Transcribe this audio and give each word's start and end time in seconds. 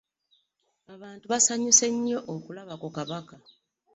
Abantu 0.93 1.25
basanyuse 1.31 1.85
nnyo 1.93 2.19
okulaba 2.33 2.73
ku 2.81 2.87
kabaka. 2.97 3.35